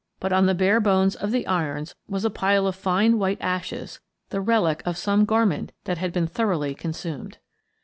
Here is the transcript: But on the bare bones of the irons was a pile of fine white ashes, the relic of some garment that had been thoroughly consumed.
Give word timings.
But 0.19 0.33
on 0.33 0.47
the 0.47 0.55
bare 0.55 0.79
bones 0.79 1.15
of 1.15 1.29
the 1.29 1.45
irons 1.45 1.93
was 2.07 2.25
a 2.25 2.31
pile 2.31 2.65
of 2.65 2.75
fine 2.75 3.19
white 3.19 3.37
ashes, 3.39 3.99
the 4.31 4.41
relic 4.41 4.81
of 4.83 4.97
some 4.97 5.25
garment 5.25 5.73
that 5.83 5.99
had 5.99 6.11
been 6.11 6.25
thoroughly 6.25 6.73
consumed. 6.73 7.37